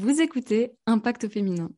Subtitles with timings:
[0.00, 1.68] Vous écoutez Impact féminin.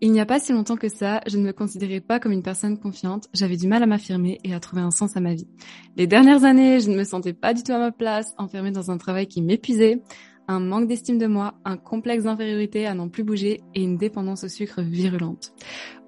[0.00, 2.42] Il n'y a pas si longtemps que ça, je ne me considérais pas comme une
[2.42, 5.46] personne confiante, j'avais du mal à m'affirmer et à trouver un sens à ma vie.
[5.94, 8.90] Les dernières années, je ne me sentais pas du tout à ma place, enfermée dans
[8.90, 10.00] un travail qui m'épuisait,
[10.48, 14.44] un manque d'estime de moi, un complexe d'infériorité à n'en plus bouger et une dépendance
[14.44, 15.52] au sucre virulente.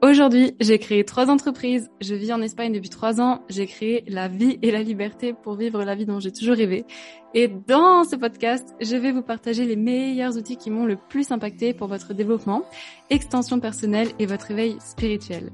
[0.03, 4.29] Aujourd'hui, j'ai créé trois entreprises, je vis en Espagne depuis trois ans, j'ai créé la
[4.29, 6.87] vie et la liberté pour vivre la vie dont j'ai toujours rêvé.
[7.34, 11.30] Et dans ce podcast, je vais vous partager les meilleurs outils qui m'ont le plus
[11.30, 12.62] impacté pour votre développement,
[13.11, 15.51] extension personnelle et votre éveil spirituel.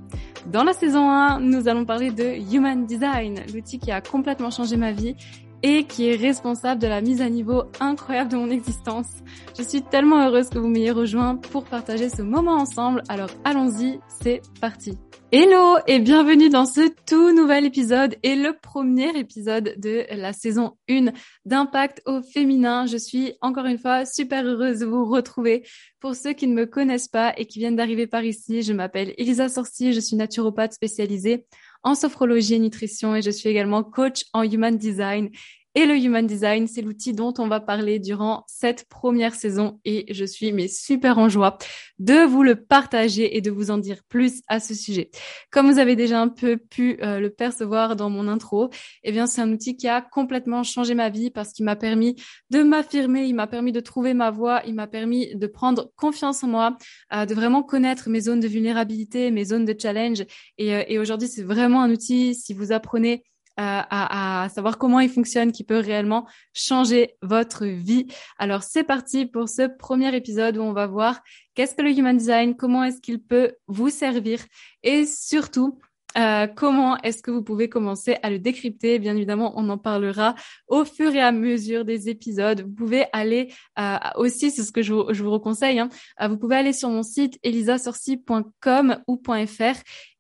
[0.53, 4.77] Dans la saison 1, nous allons parler de Human Design, l'outil qui a complètement changé
[4.77, 5.16] ma vie
[5.62, 9.09] et qui est responsable de la mise à niveau incroyable de mon existence.
[9.56, 13.02] Je suis tellement heureuse que vous m'ayez rejoint pour partager ce moment ensemble.
[13.09, 14.98] Alors allons-y, c'est parti.
[15.32, 20.77] Hello et bienvenue dans ce tout nouvel épisode et le premier épisode de la saison
[20.88, 21.06] 1
[21.45, 22.87] d'Impact au féminin.
[22.87, 25.66] Je suis encore une fois super heureuse de vous retrouver.
[25.98, 29.15] Pour ceux qui ne me connaissent pas et qui viennent d'arriver par ici, je m'appelle
[29.18, 31.45] Elisa Sorcier, je suis naturopathe spécialisée
[31.82, 35.30] en sophrologie et nutrition et je suis également coach en human design.
[35.79, 40.07] Et le Human Design, c'est l'outil dont on va parler durant cette première saison et
[40.10, 41.59] je suis mais super en joie
[41.99, 45.10] de vous le partager et de vous en dire plus à ce sujet.
[45.51, 48.71] Comme vous avez déjà un peu pu euh, le percevoir dans mon intro,
[49.04, 52.16] eh bien c'est un outil qui a complètement changé ma vie parce qu'il m'a permis
[52.49, 56.43] de m'affirmer, il m'a permis de trouver ma voie, il m'a permis de prendre confiance
[56.43, 56.79] en moi,
[57.13, 60.24] euh, de vraiment connaître mes zones de vulnérabilité, mes zones de challenge
[60.57, 63.24] et, euh, et aujourd'hui c'est vraiment un outil si vous apprenez
[63.57, 68.06] à, à, savoir comment il fonctionne, qui peut réellement changer votre vie.
[68.38, 71.21] Alors c'est parti pour ce premier épisode où on va voir
[71.54, 74.41] qu'est-ce que le Human Design, comment est-ce qu'il peut vous servir
[74.82, 75.78] et surtout
[76.16, 80.34] euh, comment est-ce que vous pouvez commencer à le décrypter Bien évidemment, on en parlera
[80.66, 82.62] au fur et à mesure des épisodes.
[82.62, 85.91] Vous pouvez aller euh, aussi, c'est ce que je vous, je vous reconseille, hein,
[86.22, 89.76] euh, vous pouvez aller sur mon site elisasorci.com ou .fr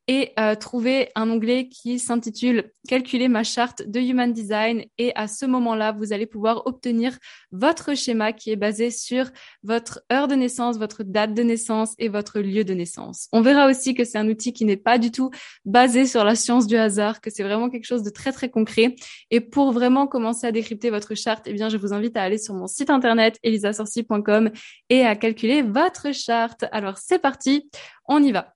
[0.08, 4.84] et euh, trouver un onglet qui s'intitule Calculer ma charte de Human Design.
[4.98, 7.18] Et à ce moment-là, vous allez pouvoir obtenir
[7.50, 9.26] votre schéma qui est basé sur
[9.64, 13.28] votre heure de naissance, votre date de naissance et votre lieu de naissance.
[13.32, 15.30] On verra aussi que c'est un outil qui n'est pas du tout
[15.64, 18.94] basé sur la science du hasard, que c'est vraiment quelque chose de très très concret.
[19.30, 22.38] Et pour vraiment commencer à décrypter votre charte, eh bien, je vous invite à aller
[22.38, 24.50] sur mon site internet elisasorci.com
[24.90, 26.64] et à calculer votre charte.
[26.70, 27.68] Alors c'est parti,
[28.06, 28.55] on y va.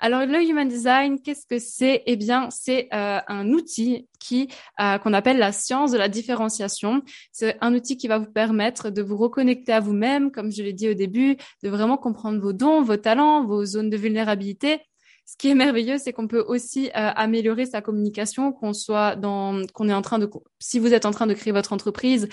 [0.00, 2.02] Alors le Human Design, qu'est-ce que c'est?
[2.06, 4.48] Eh bien, c'est euh, un outil qui
[4.80, 7.02] euh, qu'on appelle la science de la différenciation.
[7.32, 10.72] C'est un outil qui va vous permettre de vous reconnecter à vous-même, comme je l'ai
[10.72, 14.80] dit au début, de vraiment comprendre vos dons, vos talents, vos zones de vulnérabilité.
[15.24, 19.62] Ce qui est merveilleux, c'est qu'on peut aussi euh, améliorer sa communication, qu'on soit dans,
[19.72, 22.28] qu'on est en train de, si vous êtes en train de créer votre entreprise,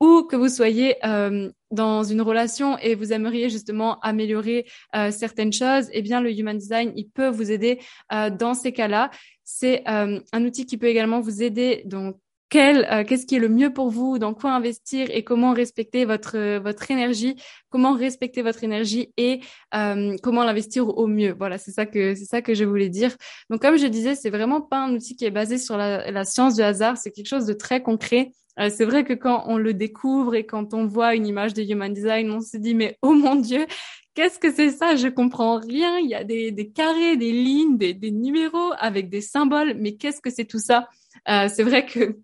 [0.00, 4.66] ou que vous soyez euh, dans une relation et vous aimeriez justement améliorer
[4.96, 7.78] euh, certaines choses, eh bien le Human Design, il peut vous aider
[8.12, 9.10] euh, dans ces cas-là.
[9.44, 12.16] C'est un outil qui peut également vous aider donc
[12.50, 16.58] quel, qu'est-ce qui est le mieux pour vous, dans quoi investir et comment respecter votre
[16.58, 17.34] votre énergie,
[17.68, 19.40] comment respecter votre énergie et
[19.72, 21.34] comment l'investir au mieux.
[21.36, 23.16] Voilà, c'est ça que c'est ça que je voulais dire.
[23.50, 26.24] Donc comme je disais, c'est vraiment pas un outil qui est basé sur la, la
[26.24, 29.56] science du hasard, c'est quelque chose de très concret euh, c'est vrai que quand on
[29.56, 32.98] le découvre et quand on voit une image de Human Design, on se dit mais
[33.02, 33.66] oh mon Dieu,
[34.14, 34.96] qu'est-ce que c'est ça?
[34.96, 35.98] Je comprends rien.
[35.98, 40.20] Il y a des, carrés, des lignes, des, des, numéros avec des symboles, mais qu'est-ce
[40.20, 40.88] que c'est tout ça?
[41.28, 42.18] Euh, C'est vrai que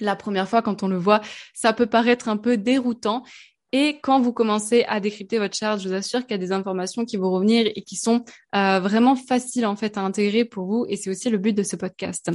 [0.00, 1.20] la première fois quand on le voit,
[1.54, 3.24] ça peut paraître un peu déroutant.
[3.72, 6.52] Et quand vous commencez à décrypter votre charte, je vous assure qu'il y a des
[6.52, 10.66] informations qui vont revenir et qui sont euh, vraiment faciles en fait à intégrer pour
[10.66, 10.86] vous.
[10.88, 12.30] Et c'est aussi le but de ce podcast.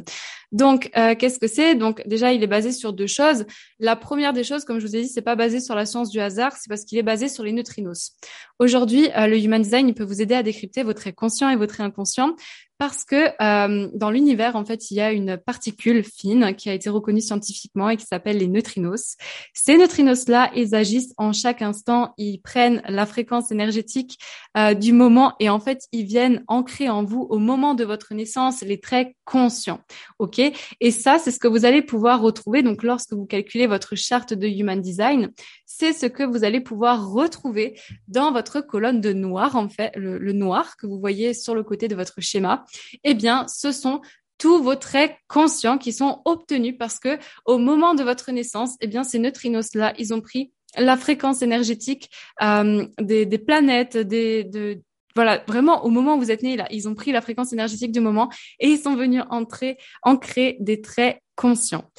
[0.51, 1.75] Donc, euh, qu'est-ce que c'est?
[1.75, 3.45] Donc, déjà, il est basé sur deux choses.
[3.79, 6.09] La première des choses, comme je vous ai dit, c'est pas basé sur la science
[6.09, 8.11] du hasard, c'est parce qu'il est basé sur les neutrinos.
[8.59, 12.35] Aujourd'hui, euh, le Human Design, peut vous aider à décrypter votre conscient et votre inconscient
[12.81, 16.73] parce que euh, dans l'univers, en fait, il y a une particule fine qui a
[16.73, 19.17] été reconnue scientifiquement et qui s'appelle les neutrinos.
[19.53, 24.17] Ces neutrinos-là, ils agissent en chaque instant, ils prennent la fréquence énergétique
[24.57, 28.15] euh, du moment et en fait, ils viennent ancrer en vous au moment de votre
[28.15, 29.81] naissance les traits conscients.
[30.17, 30.39] OK?
[30.39, 34.33] Et ça, c'est ce que vous allez pouvoir retrouver donc lorsque vous calculez votre charte
[34.33, 35.29] de Human Design,
[35.67, 40.33] c'est ce que vous allez pouvoir retrouver dans votre colonne de noir en fait, le
[40.33, 42.65] noir que vous voyez sur le côté de votre schéma
[43.03, 44.01] eh bien, ce sont
[44.37, 48.87] tous vos traits conscients qui sont obtenus parce que au moment de votre naissance, eh
[48.87, 52.09] bien, ces neutrinos-là, ils ont pris la fréquence énergétique
[52.41, 54.81] euh, des, planètes, des, de,
[55.15, 57.91] voilà, vraiment au moment où vous êtes né, là, ils ont pris la fréquence énergétique
[57.91, 58.29] du moment
[58.59, 61.89] et ils sont venus entrer, ancrer des traits conscients.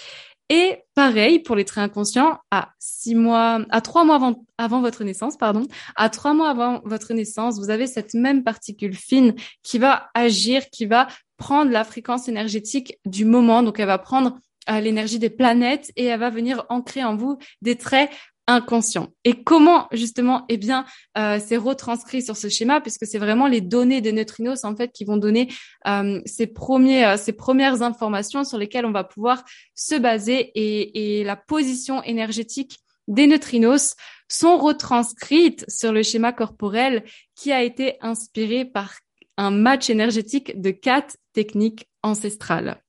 [0.48, 5.36] Et pareil pour les traits inconscients, à six mois, à trois mois avant, votre naissance,
[5.36, 5.66] pardon,
[5.96, 10.68] à trois mois avant votre naissance, vous avez cette même particule fine qui va agir,
[10.70, 11.08] qui va
[11.38, 13.62] prendre la fréquence énergétique du moment.
[13.62, 14.36] Donc, elle va prendre
[14.70, 18.10] euh, l'énergie des planètes et elle va venir ancrer en vous des traits
[18.46, 19.08] inconscient.
[19.24, 20.84] Et comment justement, eh bien,
[21.16, 24.90] euh, c'est retranscrit sur ce schéma, puisque c'est vraiment les données des neutrinos en fait
[24.92, 25.48] qui vont donner
[25.86, 29.44] euh, ces premiers, euh, ces premières informations sur lesquelles on va pouvoir
[29.74, 32.78] se baser et, et la position énergétique
[33.08, 33.94] des neutrinos
[34.28, 37.04] sont retranscrites sur le schéma corporel
[37.34, 38.94] qui a été inspiré par
[39.36, 42.80] un match énergétique de quatre techniques ancestrales.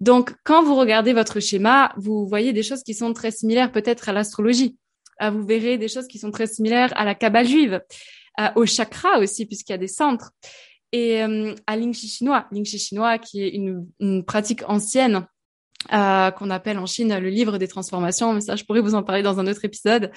[0.00, 4.08] Donc, quand vous regardez votre schéma, vous voyez des choses qui sont très similaires peut-être
[4.08, 4.76] à l'astrologie.
[5.20, 7.82] Euh, vous verrez des choses qui sont très similaires à la Kabbale juive,
[8.56, 10.32] au chakra aussi, puisqu'il y a des centres,
[10.92, 12.46] et euh, à l'ingxi chinois.
[12.52, 15.26] L'ingxi chinois qui est une, une pratique ancienne
[15.92, 19.02] euh, qu'on appelle en Chine le livre des transformations, mais ça, je pourrais vous en
[19.02, 20.12] parler dans un autre épisode.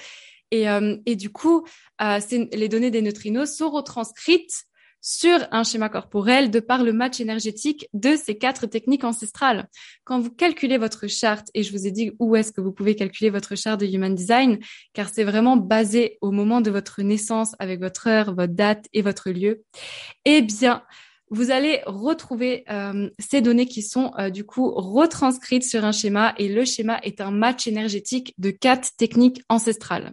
[0.52, 1.66] Et, euh, et du coup,
[2.00, 2.20] euh,
[2.52, 4.64] les données des neutrinos sont retranscrites
[5.00, 9.68] sur un schéma corporel de par le match énergétique de ces quatre techniques ancestrales.
[10.04, 12.94] Quand vous calculez votre charte, et je vous ai dit où est-ce que vous pouvez
[12.94, 14.58] calculer votre charte de Human Design,
[14.92, 19.02] car c'est vraiment basé au moment de votre naissance avec votre heure, votre date et
[19.02, 19.62] votre lieu,
[20.24, 20.82] eh bien,
[21.30, 26.34] vous allez retrouver euh, ces données qui sont euh, du coup retranscrites sur un schéma
[26.38, 30.12] et le schéma est un match énergétique de quatre techniques ancestrales.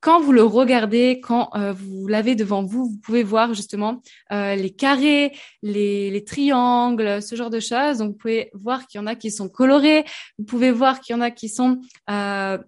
[0.00, 4.54] Quand vous le regardez, quand euh, vous l'avez devant vous, vous pouvez voir justement euh,
[4.54, 5.32] les carrés,
[5.62, 7.98] les, les, triangles, ce genre de choses.
[7.98, 10.04] Donc, vous pouvez voir qu'il y en a qui sont colorés.
[10.38, 12.58] Vous pouvez voir qu'il y en a qui sont euh,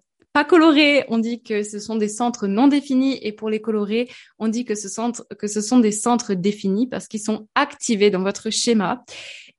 [0.43, 1.05] colorés.
[1.09, 3.19] On dit que ce sont des centres non définis.
[3.21, 6.87] Et pour les colorés, on dit que ce, centre, que ce sont des centres définis
[6.87, 9.03] parce qu'ils sont activés dans votre schéma.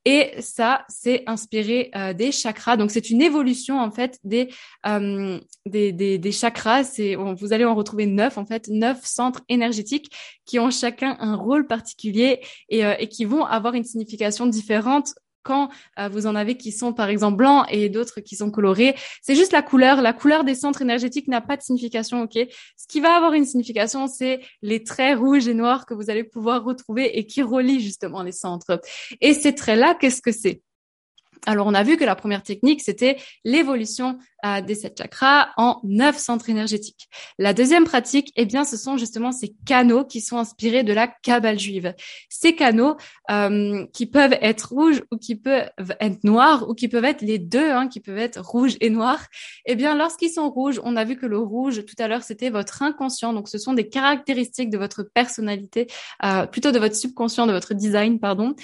[0.07, 2.79] Et ça, c'est inspiré euh, des chakras.
[2.79, 4.49] Donc, c'est une évolution en fait des
[4.87, 6.85] euh, des, des, des, chakras.
[6.85, 10.11] C'est vous allez en retrouver neuf en fait, neuf centres énergétiques
[10.47, 12.41] qui ont chacun un rôle particulier
[12.71, 15.13] et, euh, et qui vont avoir une signification différente
[15.43, 18.95] quand euh, vous en avez qui sont par exemple blancs et d'autres qui sont colorés.
[19.23, 20.03] C'est juste la couleur.
[20.03, 22.39] La couleur des centres énergétiques n'a pas de signification, ok?
[22.77, 26.25] Ce qui va avoir une signification, c'est les traits rouges et noirs que vous allez
[26.25, 28.81] pouvoir retrouver et qui relient justement les centres.
[29.21, 30.63] Et ces traits-là, qu'est-ce que c'est?
[31.47, 35.81] Alors, on a vu que la première technique, c'était l'évolution euh, des sept chakras en
[35.85, 37.09] neuf centres énergétiques.
[37.39, 41.09] La deuxième pratique, eh bien, ce sont justement ces canaux qui sont inspirés de la
[41.09, 41.95] Kabbale juive.
[42.29, 42.97] Ces canaux
[43.31, 45.71] euh, qui peuvent être rouges ou qui peuvent
[46.01, 49.27] être noirs ou qui peuvent être les deux, hein, qui peuvent être rouges et noirs.
[49.67, 52.51] Eh bien, lorsqu'ils sont rouges, on a vu que le rouge, tout à l'heure, c'était
[52.51, 53.33] votre inconscient.
[53.33, 55.87] Donc, ce sont des caractéristiques de votre personnalité,
[56.25, 58.55] euh, plutôt de votre subconscient, de votre design, pardon.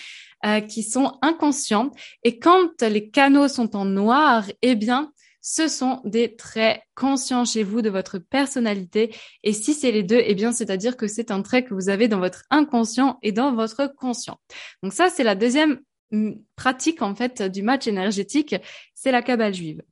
[0.45, 1.91] Euh, qui sont inconscients.
[2.23, 5.11] Et quand les canaux sont en noir, eh bien,
[5.49, 9.15] ce sont des traits conscients chez vous de votre personnalité.
[9.45, 12.09] Et si c'est les deux, eh bien, c'est-à-dire que c'est un trait que vous avez
[12.09, 14.41] dans votre inconscient et dans votre conscient.
[14.83, 15.79] Donc ça, c'est la deuxième
[16.11, 18.57] mm, pratique, en fait, du match énergétique.
[18.97, 19.83] C'est la cabale juive.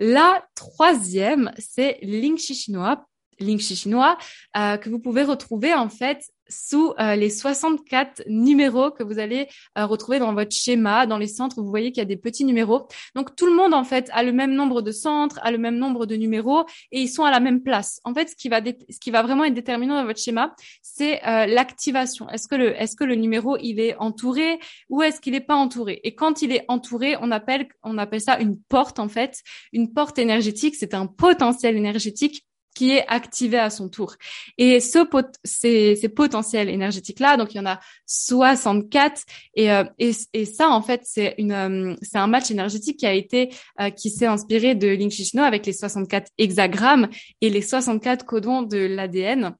[0.00, 3.06] La troisième, c'est l'ingxi chinois,
[3.38, 4.18] l'ingxi chinois,
[4.56, 9.48] euh, que vous pouvez retrouver, en fait, sous euh, les 64 numéros que vous allez
[9.78, 12.44] euh, retrouver dans votre schéma, dans les centres, vous voyez qu'il y a des petits
[12.44, 12.88] numéros.
[13.14, 15.76] Donc tout le monde en fait a le même nombre de centres, a le même
[15.76, 18.00] nombre de numéros et ils sont à la même place.
[18.04, 21.24] En fait, ce qui va ce qui va vraiment être déterminant dans votre schéma, c'est
[21.26, 22.28] euh, l'activation.
[22.28, 25.56] Est-ce que le est-ce que le numéro il est entouré ou est-ce qu'il n'est pas
[25.56, 26.00] entouré?
[26.04, 29.40] Et quand il est entouré, on appelle on appelle ça une porte en fait,
[29.72, 34.16] une porte énergétique, c'est un potentiel énergétique qui est activé à son tour.
[34.58, 39.22] Et ce pot ces, potentiels énergétiques-là, donc il y en a 64,
[39.54, 43.06] et, euh, et, et ça, en fait, c'est une euh, c'est un match énergétique qui
[43.06, 43.50] a été,
[43.80, 47.08] euh, qui s'est inspiré de Ling Shishino avec les 64 hexagrammes
[47.40, 49.54] et les 64 codons de l'ADN.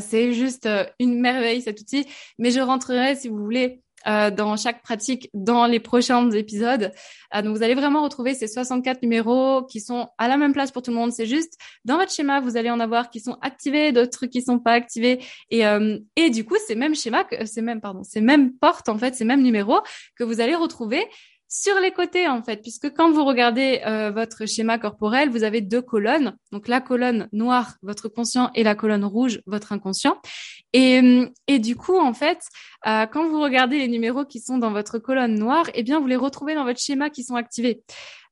[0.00, 2.06] c'est juste une merveille cet outil,
[2.38, 6.92] mais je rentrerai, si vous voulez, euh, dans chaque pratique dans les prochains épisodes.
[7.34, 10.70] Euh, donc, vous allez vraiment retrouver ces 64 numéros qui sont à la même place
[10.70, 11.12] pour tout le monde.
[11.12, 14.58] C'est juste dans votre schéma, vous allez en avoir qui sont activés, d'autres qui sont
[14.58, 15.20] pas activés.
[15.50, 18.98] Et, euh, et du coup, ces mêmes schémas, ces mêmes, pardon, ces mêmes portes, en
[18.98, 19.80] fait, ces mêmes numéros
[20.16, 21.04] que vous allez retrouver
[21.48, 25.60] sur les côtés en fait, puisque quand vous regardez euh, votre schéma corporel, vous avez
[25.60, 26.36] deux colonnes.
[26.52, 30.20] Donc la colonne noire, votre conscient, et la colonne rouge, votre inconscient.
[30.72, 32.40] Et, euh, et du coup, en fait,
[32.86, 36.06] euh, quand vous regardez les numéros qui sont dans votre colonne noire, eh bien, vous
[36.06, 37.82] les retrouvez dans votre schéma qui sont activés.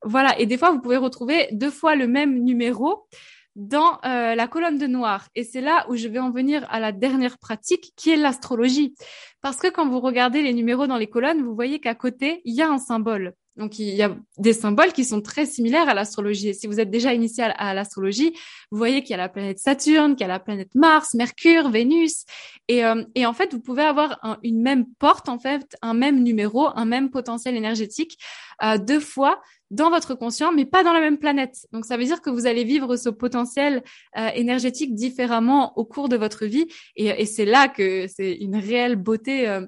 [0.03, 0.39] Voilà.
[0.41, 3.07] Et des fois, vous pouvez retrouver deux fois le même numéro
[3.57, 5.29] dans euh, la colonne de noir.
[5.35, 8.95] Et c'est là où je vais en venir à la dernière pratique, qui est l'astrologie.
[9.41, 12.55] Parce que quand vous regardez les numéros dans les colonnes, vous voyez qu'à côté, il
[12.55, 13.35] y a un symbole.
[13.57, 16.55] Donc, il y a des symboles qui sont très similaires à l'astrologie.
[16.55, 18.33] Si vous êtes déjà initié à, l'astrologie,
[18.71, 21.69] vous voyez qu'il y a la planète Saturne, qu'il y a la planète Mars, Mercure,
[21.69, 22.25] Vénus.
[22.69, 26.23] Et, euh, et en fait, vous pouvez avoir une même porte, en fait, un même
[26.23, 28.17] numéro, un même potentiel énergétique
[28.63, 31.67] euh, deux fois dans votre conscient, mais pas dans la même planète.
[31.73, 33.83] Donc, ça veut dire que vous allez vivre ce potentiel
[34.17, 36.69] euh, énergétique différemment au cours de votre vie.
[36.97, 39.61] Et, et c'est là que c'est une réelle beauté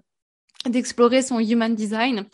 [0.66, 2.26] d'explorer son human design.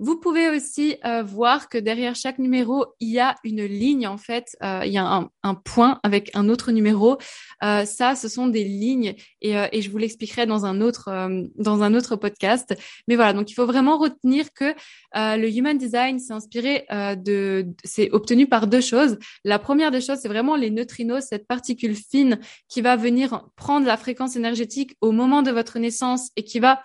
[0.00, 4.16] Vous pouvez aussi euh, voir que derrière chaque numéro, il y a une ligne en
[4.16, 7.18] fait, euh, il y a un, un, point avec un autre numéro.
[7.64, 11.08] Euh, ça, ce sont des lignes et, et je vous l'expliquerai dans un autre
[11.56, 12.76] dans un autre podcast.
[13.08, 14.72] Mais voilà, donc il faut vraiment retenir que
[15.14, 19.18] le Human Design s'est inspiré de, c'est obtenu par deux choses.
[19.44, 22.38] La première des choses, c'est vraiment les neutrinos, cette particule fine
[22.68, 26.82] qui va venir prendre la fréquence énergétique au moment de votre naissance et qui va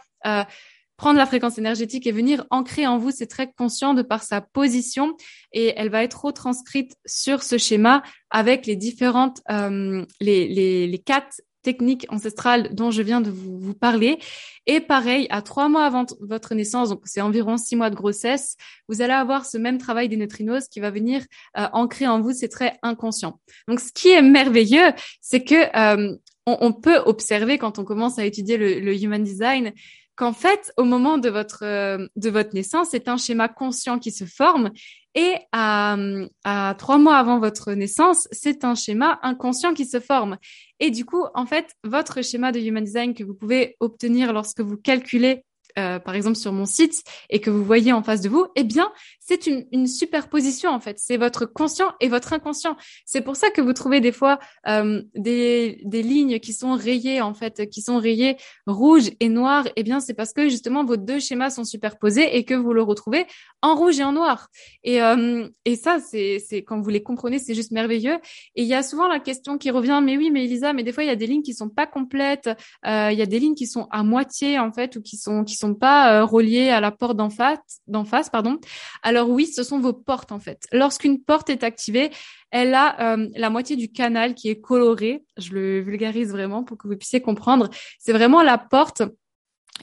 [0.98, 4.42] prendre la fréquence énergétique et venir ancrer en vous c'est très conscient de par sa
[4.42, 5.16] position
[5.52, 11.00] et elle va être retranscrite sur ce schéma avec les différentes euh, les, les, les
[11.00, 14.20] quatre techniques ancestrales dont je viens de vous, vous, parler.
[14.68, 18.56] Et pareil, à trois mois avant votre naissance, donc c'est environ six mois de grossesse,
[18.88, 21.24] vous allez avoir ce même travail des neutrinos qui va venir
[21.58, 23.40] euh, ancrer en vous ces traits inconscients.
[23.68, 28.20] Donc, ce qui est merveilleux, c'est que euh, on, on, peut observer quand on commence
[28.20, 29.72] à étudier le, le human design
[30.16, 34.12] qu'en fait, au moment de votre, euh, de votre naissance, c'est un schéma conscient qui
[34.12, 34.72] se forme
[35.16, 35.96] et à,
[36.44, 40.38] à trois mois avant votre naissance, c'est un schéma inconscient qui se forme.
[40.80, 44.62] Et du coup, en fait, votre schéma de Human Design que vous pouvez obtenir lorsque
[44.62, 45.44] vous calculez
[45.78, 48.64] euh, par exemple sur mon site et que vous voyez en face de vous, eh
[48.64, 50.98] bien, c'est une, une superposition en fait.
[51.00, 52.76] C'est votre conscient et votre inconscient.
[53.06, 57.22] C'est pour ça que vous trouvez des fois euh, des, des lignes qui sont rayées
[57.22, 58.38] en fait, qui sont rayées
[58.68, 59.68] rouge et noir.
[59.76, 62.82] Eh bien, c'est parce que justement vos deux schémas sont superposés et que vous le
[62.82, 63.26] retrouvez
[63.62, 64.50] en rouge et en noir.
[64.84, 68.20] Et, euh, et ça, c'est, quand vous les comprenez, c'est juste merveilleux.
[68.56, 70.92] Et il y a souvent la question qui revient, mais oui, mais Elisa, mais des
[70.92, 72.50] fois il y a des lignes qui sont pas complètes.
[72.86, 75.44] Euh, il y a des lignes qui sont à moitié en fait ou qui sont
[75.44, 78.60] qui sont sont pas euh, reliés à la porte d'en face, d'en face, pardon.
[79.02, 80.68] Alors oui, ce sont vos portes en fait.
[80.72, 82.12] Lorsqu'une porte est activée,
[82.52, 85.24] elle a euh, la moitié du canal qui est coloré.
[85.38, 87.70] Je le vulgarise vraiment pour que vous puissiez comprendre.
[87.98, 89.04] C'est vraiment la porte.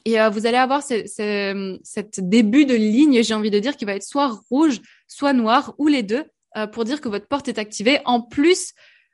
[0.05, 3.85] Et euh, vous allez avoir ce, cette début de ligne, j'ai envie de dire, qui
[3.87, 6.25] va être soit rouge, soit noir, ou les deux,
[6.73, 8.73] pour dire que votre porte est activée, en plus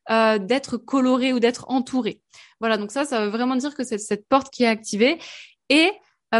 [0.09, 2.21] d'être colorée ou d'être entourée.
[2.61, 5.19] Voilà, donc ça, ça veut vraiment dire que c'est cette porte qui est activée.
[5.69, 5.91] Et euh,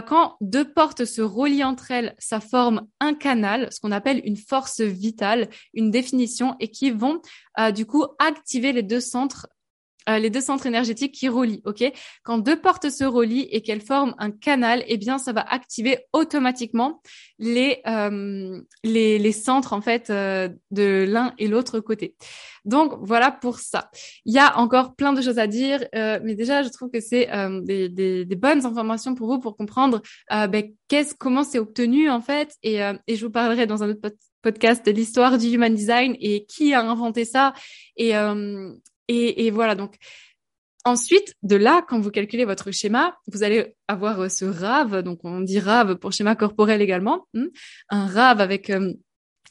[0.07, 4.37] quand deux portes se relient entre elles, ça forme un canal, ce qu'on appelle une
[4.37, 7.21] force vitale, une définition, et qui vont
[7.59, 9.49] euh, du coup activer les deux centres
[10.09, 11.85] euh, les deux centres énergétiques qui relient, ok?
[12.23, 15.99] Quand deux portes se relient et qu'elles forment un canal, eh bien, ça va activer
[16.13, 17.03] automatiquement
[17.39, 22.15] les euh, les, centres en fait euh, de l'un et l'autre côté.
[22.65, 23.91] Donc voilà pour ça.
[24.25, 27.29] Il y a encore plein de choses à dire, mais déjà, je trouve que c'est
[27.63, 32.21] des, des, des, bonnes informations pour vous pour comprendre ben, qu'est-ce comment c'est obtenu en
[32.21, 34.11] fait, et, et je vous parlerai dans un autre
[34.43, 37.53] podcast de l'histoire du human design et qui a inventé ça
[37.97, 38.15] et
[39.09, 39.97] et, et voilà, donc
[40.87, 45.19] Ensuite, de là, quand vous calculez votre schéma, vous allez avoir euh, ce rave, donc
[45.25, 47.47] on dit rave pour schéma corporel également, hmm,
[47.89, 48.93] un rave avec euh,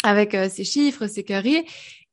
[0.06, 1.66] avec euh, ses chiffres, ses carrés.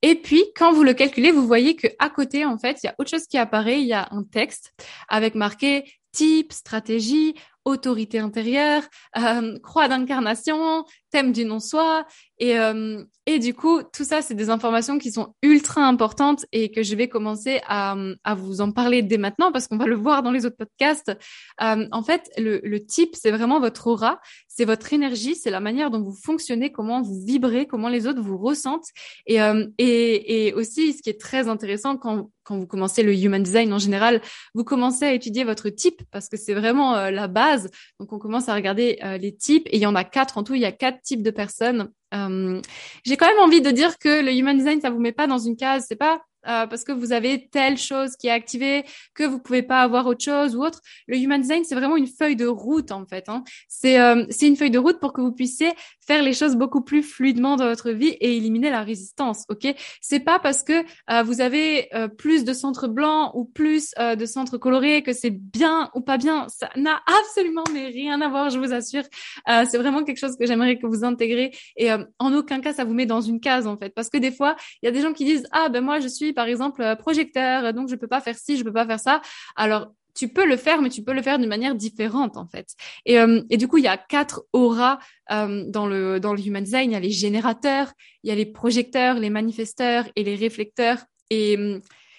[0.02, 2.88] Et puis, quand vous le calculez, vous voyez que à côté, en fait, il y
[2.88, 3.80] a autre chose qui apparaît.
[3.80, 4.72] Il y a un texte
[5.08, 7.34] avec marqué type, stratégie,
[7.64, 8.82] autorité intérieure,
[9.16, 12.06] euh, croix d'incarnation, thème du non-soi.
[12.38, 16.72] Et, euh, et du coup, tout ça, c'est des informations qui sont ultra importantes et
[16.72, 19.94] que je vais commencer à, à vous en parler dès maintenant parce qu'on va le
[19.94, 21.16] voir dans les autres podcasts.
[21.62, 25.60] Euh, en fait, le, le type, c'est vraiment votre aura, c'est votre énergie, c'est la
[25.60, 28.88] manière dont vous fonctionnez, comment vous vibrez, comment les autres vous ressentent.
[29.26, 33.14] Et, euh, et, et aussi, ce qui est très intéressant quand, quand vous commencez le
[33.14, 34.20] human design en général,
[34.54, 37.70] vous commencez à étudier votre type parce que c'est vraiment euh, la base.
[38.00, 40.42] Donc, on commence à regarder euh, les types et il y en a quatre en
[40.42, 40.54] tout.
[40.54, 41.90] Il y a quatre types de personnes.
[42.14, 42.60] Euh,
[43.04, 45.38] J'ai quand même envie de dire que le human design, ça vous met pas dans
[45.38, 45.86] une case.
[45.88, 49.62] C'est pas euh, parce que vous avez telle chose qui est activée, que vous pouvez
[49.62, 50.80] pas avoir autre chose ou autre.
[51.06, 53.28] Le human design, c'est vraiment une feuille de route en fait.
[53.28, 53.44] Hein.
[53.68, 55.70] C'est euh, c'est une feuille de route pour que vous puissiez
[56.06, 59.44] faire les choses beaucoup plus fluidement dans votre vie et éliminer la résistance.
[59.48, 59.66] Ok?
[60.00, 64.58] C'est pas parce que euh, vous avez plus de centres blancs ou plus de centres
[64.58, 66.46] colorés que c'est bien ou pas bien.
[66.48, 69.04] Ça n'a absolument rien à voir, je vous assure.
[69.46, 72.94] c'est vraiment quelque chose que j'aimerais que vous intégrez et en aucun cas ça vous
[72.94, 73.90] met dans une case en fait.
[73.90, 76.08] Parce que des fois, il y a des gens qui disent ah ben moi je
[76.08, 79.00] suis par exemple, euh, projecteur, donc je peux pas faire ci, je peux pas faire
[79.00, 79.22] ça.
[79.56, 82.74] Alors, tu peux le faire, mais tu peux le faire d'une manière différente en fait.
[83.06, 84.98] Et, euh, et du coup, il y a quatre auras
[85.30, 86.90] euh, dans le dans le human design.
[86.90, 87.92] Il y a les générateurs,
[88.22, 90.98] il y a les projecteurs, les manifesteurs et les réflecteurs.
[91.30, 91.58] Et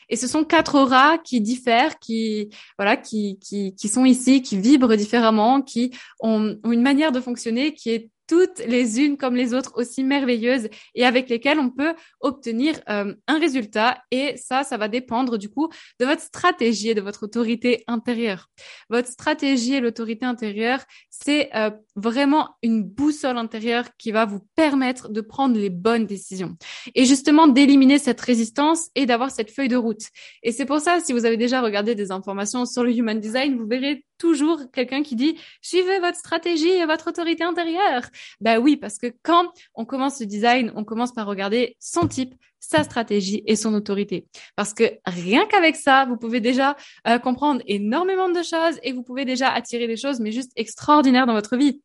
[0.10, 4.58] et ce sont quatre auras qui diffèrent, qui voilà, qui qui qui sont ici, qui
[4.58, 9.36] vibrent différemment, qui ont, ont une manière de fonctionner qui est toutes les unes comme
[9.36, 14.00] les autres aussi merveilleuses et avec lesquelles on peut obtenir euh, un résultat.
[14.10, 18.50] Et ça, ça va dépendre du coup de votre stratégie et de votre autorité intérieure.
[18.90, 20.80] Votre stratégie et l'autorité intérieure,
[21.12, 26.58] c'est euh, vraiment une boussole intérieure qui va vous permettre de prendre les bonnes décisions
[26.96, 30.04] et justement d'éliminer cette résistance et d'avoir cette feuille de route.
[30.42, 33.58] Et c'est pour ça, si vous avez déjà regardé des informations sur le Human Design,
[33.58, 38.04] vous verrez toujours quelqu'un qui dit suivez votre stratégie et votre autorité intérieure.
[38.40, 42.34] Ben oui, parce que quand on commence le design, on commence par regarder son type,
[42.64, 44.26] sa stratégie et son autorité.
[44.56, 46.78] Parce que rien qu'avec ça, vous pouvez déjà
[47.08, 51.28] euh, comprendre énormément de choses et vous pouvez déjà attirer des choses, mais juste extraordinaires
[51.28, 51.82] dans votre vie.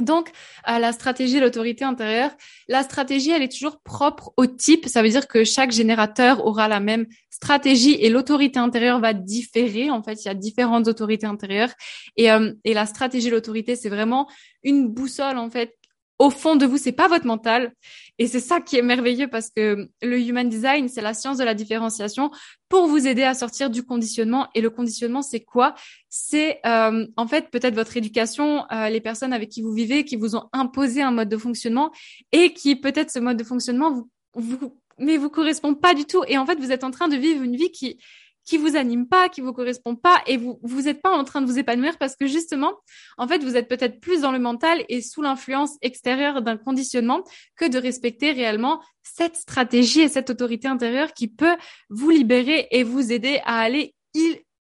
[0.00, 0.30] Donc,
[0.64, 2.30] à la stratégie, l'autorité intérieure,
[2.68, 4.86] la stratégie, elle est toujours propre au type.
[4.86, 9.90] Ça veut dire que chaque générateur aura la même stratégie et l'autorité intérieure va différer.
[9.90, 11.72] En fait, il y a différentes autorités intérieures
[12.16, 14.28] et, euh, et la stratégie, l'autorité, c'est vraiment
[14.62, 15.74] une boussole en fait
[16.18, 17.72] au fond de vous, c'est pas votre mental.
[18.18, 21.44] Et c'est ça qui est merveilleux parce que le human design, c'est la science de
[21.44, 22.30] la différenciation
[22.68, 24.48] pour vous aider à sortir du conditionnement.
[24.54, 25.74] Et le conditionnement, c'est quoi?
[26.08, 30.16] C'est euh, en fait peut-être votre éducation, euh, les personnes avec qui vous vivez, qui
[30.16, 31.90] vous ont imposé un mode de fonctionnement
[32.32, 36.22] et qui peut-être ce mode de fonctionnement vous, vous mais vous correspond pas du tout.
[36.26, 37.98] Et en fait, vous êtes en train de vivre une vie qui
[38.46, 41.42] qui vous anime pas, qui vous correspond pas, et vous vous n'êtes pas en train
[41.42, 42.72] de vous épanouir parce que justement,
[43.18, 47.22] en fait, vous êtes peut-être plus dans le mental et sous l'influence extérieure d'un conditionnement
[47.56, 51.56] que de respecter réellement cette stratégie et cette autorité intérieure qui peut
[51.90, 53.94] vous libérer et vous aider à aller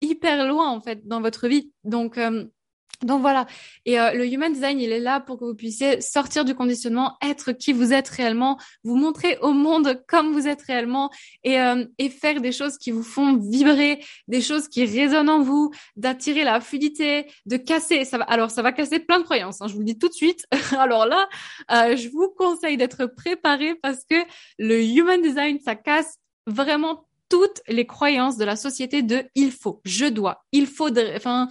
[0.01, 1.72] hyper loin en fait dans votre vie.
[1.84, 2.46] Donc euh,
[3.05, 3.45] donc voilà,
[3.85, 7.17] et euh, le Human Design, il est là pour que vous puissiez sortir du conditionnement,
[7.24, 11.12] être qui vous êtes réellement, vous montrer au monde comme vous êtes réellement
[11.43, 15.41] et, euh, et faire des choses qui vous font vibrer, des choses qui résonnent en
[15.41, 18.05] vous, d'attirer la fluidité, de casser.
[18.05, 20.10] Ça va, alors ça va casser plein de croyances, hein, je vous le dis tout
[20.10, 20.47] de suite.
[20.80, 21.30] alors là,
[21.71, 24.15] euh, je vous conseille d'être préparé parce que
[24.58, 29.82] le Human Design, ça casse vraiment toutes les croyances de la société de il faut,
[29.86, 31.49] je dois, il faut, enfin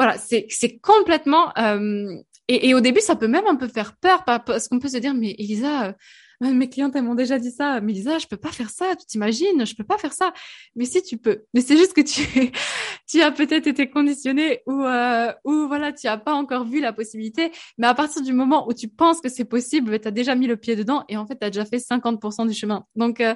[0.00, 2.10] voilà, c'est complètement euh,
[2.48, 4.96] et, et, au début ça peut même un peu faire peur parce qu'on peut se
[4.96, 5.92] dire mais Elisa euh,
[6.40, 7.82] mes clientes elles m'ont déjà dit ça.
[7.82, 10.32] Mais Elisa je peux pas faire ça tu t'imagines je peux pas faire ça.
[10.74, 12.22] Mais si tu peux mais c'est juste que tu
[13.06, 16.94] tu as peut-être été conditionné ou euh, ou voilà tu as pas encore vu la
[16.94, 17.52] possibilité.
[17.76, 20.46] Mais à partir du moment où tu penses que c'est possible tu as déjà mis
[20.46, 22.86] le pied dedans et en fait tu as déjà fait 50% du chemin.
[22.96, 23.34] Donc euh,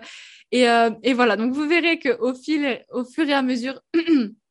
[0.50, 1.36] et euh, et voilà.
[1.36, 3.82] Donc vous verrez que au fil au fur et à mesure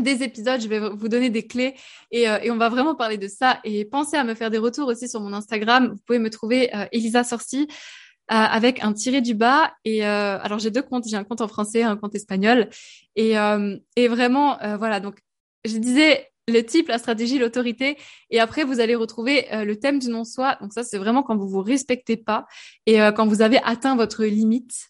[0.00, 1.74] des épisodes, je vais vous donner des clés
[2.10, 3.60] et, euh, et, on va vraiment parler de ça.
[3.64, 5.88] Et pensez à me faire des retours aussi sur mon Instagram.
[5.92, 9.72] Vous pouvez me trouver euh, Elisa Sorci euh, avec un tiré du bas.
[9.84, 12.68] Et euh, alors j'ai deux comptes, j'ai un compte en français, un compte espagnol.
[13.16, 13.34] Et,
[13.96, 15.00] et vraiment, voilà.
[15.00, 15.18] Donc
[15.64, 17.96] je disais le type, la stratégie, l'autorité.
[18.30, 20.58] Et après, vous allez retrouver le thème du non-soi.
[20.60, 22.46] Donc ça, c'est vraiment quand vous vous respectez pas
[22.86, 24.88] et quand vous avez atteint votre limite.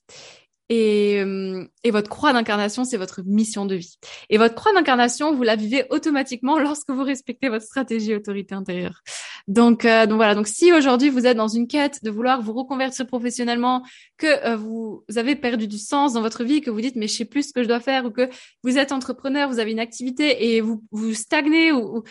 [0.74, 3.96] Et, euh, et, votre croix d'incarnation, c'est votre mission de vie.
[4.28, 9.02] Et votre croix d'incarnation, vous la vivez automatiquement lorsque vous respectez votre stratégie autorité intérieure.
[9.46, 10.34] Donc, euh, donc voilà.
[10.34, 13.84] Donc, si aujourd'hui vous êtes dans une quête de vouloir vous reconvertir professionnellement,
[14.18, 17.14] que euh, vous, avez perdu du sens dans votre vie, que vous dites mais je
[17.14, 18.28] sais plus ce que je dois faire, ou que
[18.64, 22.02] vous êtes entrepreneur, vous avez une activité et vous vous stagnez ou, ou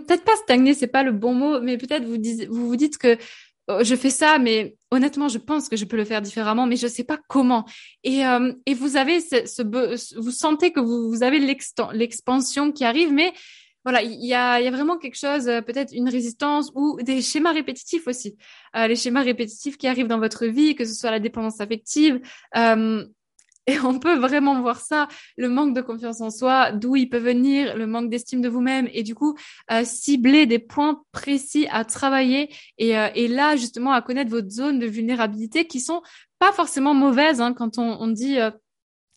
[0.00, 3.16] peut-être pas stagner, c'est pas le bon mot, mais peut-être vous, vous dites que
[3.82, 6.86] je fais ça, mais honnêtement, je pense que je peux le faire différemment, mais je
[6.86, 7.64] ne sais pas comment.
[8.04, 13.32] Et, euh, vous avez ce, vous sentez que vous, avez l'expansion qui arrive, mais
[13.84, 18.06] voilà, il y a, vraiment quelque chose, euh, peut-être une résistance ou des schémas répétitifs
[18.06, 18.36] aussi.
[18.76, 22.20] Euh, les schémas répétitifs qui arrivent dans votre vie, que ce soit la dépendance affective,
[22.56, 23.04] euh,
[23.66, 27.18] et on peut vraiment voir ça, le manque de confiance en soi, d'où il peut
[27.18, 29.36] venir, le manque d'estime de vous-même, et du coup,
[29.70, 34.50] euh, cibler des points précis à travailler, et, euh, et, là, justement, à connaître votre
[34.50, 36.02] zone de vulnérabilité qui sont
[36.38, 38.50] pas forcément mauvaises hein, quand on, on dit euh,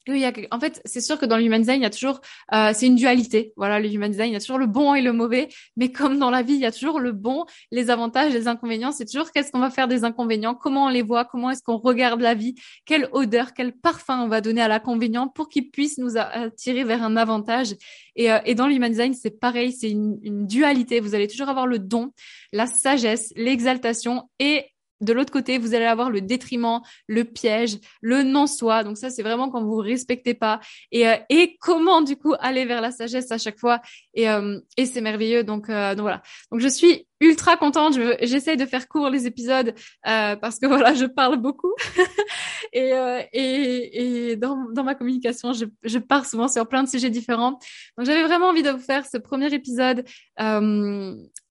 [0.08, 2.20] il en fait, c'est sûr que dans le human design, il y a toujours,
[2.54, 3.54] euh, c'est une dualité.
[3.56, 5.48] Voilà, le human design, il y a toujours le bon et le mauvais.
[5.78, 8.92] Mais comme dans la vie, il y a toujours le bon, les avantages, les inconvénients.
[8.92, 11.78] C'est toujours qu'est-ce qu'on va faire des inconvénients, comment on les voit, comment est-ce qu'on
[11.78, 15.98] regarde la vie, quelle odeur, quel parfum on va donner à l'inconvénient pour qu'il puisse
[15.98, 17.76] nous attirer vers un avantage?
[18.16, 21.00] Et, euh, et dans le human design, c'est pareil, c'est une, une dualité.
[21.00, 22.12] Vous allez toujours avoir le don,
[22.52, 24.66] la sagesse, l'exaltation et
[25.04, 28.84] de l'autre côté, vous allez avoir le détriment, le piège, le non-soi.
[28.84, 30.60] Donc ça, c'est vraiment quand vous vous respectez pas.
[30.92, 33.82] Et, euh, et comment du coup aller vers la sagesse à chaque fois.
[34.14, 35.44] Et, euh, et c'est merveilleux.
[35.44, 36.22] Donc, euh, donc voilà.
[36.52, 37.98] Donc je suis ultra contente.
[38.22, 41.74] J'essaye de faire court les épisodes parce que voilà, je parle beaucoup.
[42.74, 42.92] et,
[43.34, 47.60] et, et dans, dans ma communication, je, je pars souvent sur plein de sujets différents.
[47.98, 50.04] Donc j'avais vraiment envie de vous faire ce premier épisode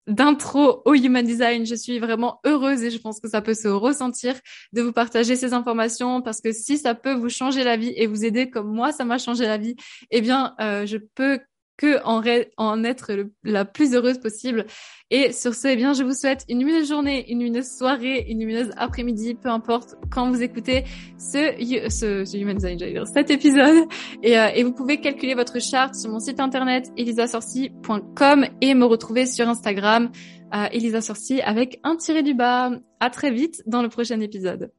[0.07, 1.67] d'intro au Human Design.
[1.67, 4.35] Je suis vraiment heureuse et je pense que ça peut se ressentir
[4.73, 8.07] de vous partager ces informations parce que si ça peut vous changer la vie et
[8.07, 9.77] vous aider comme moi, ça m'a changé la vie,
[10.11, 11.41] eh bien, euh, je peux
[11.83, 12.23] que en,
[12.57, 13.11] en être
[13.43, 14.67] la plus heureuse possible.
[15.11, 18.39] Et sur ce, eh bien, je vous souhaite une lumineuse journée, une lumineuse soirée, une
[18.39, 20.85] lumineuse après-midi, peu importe quand vous écoutez
[21.19, 21.53] ce,
[21.91, 23.85] ce, ce Human Design, dire, cet épisode.
[24.23, 28.85] Et, euh, et, vous pouvez calculer votre charte sur mon site internet elisasorci.com et me
[28.85, 30.11] retrouver sur Instagram,
[30.55, 31.01] euh, Elisa
[31.45, 32.71] avec un tiré du bas.
[33.01, 34.71] À très vite dans le prochain épisode.